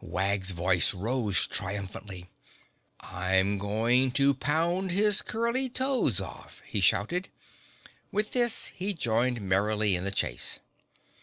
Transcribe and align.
Wag's 0.00 0.52
voice 0.52 0.94
rose 0.94 1.46
triumphantly. 1.46 2.30
"I'm 3.00 3.58
going 3.58 4.10
to 4.12 4.32
pound 4.32 4.90
his 4.90 5.20
curly 5.20 5.68
toes 5.68 6.18
off!" 6.18 6.62
he 6.64 6.80
shouted. 6.80 7.28
With 8.10 8.32
this 8.32 8.68
he 8.68 8.94
joined 8.94 9.42
merrily 9.42 9.94
in 9.94 10.04
the 10.04 10.10
chase. 10.10 10.60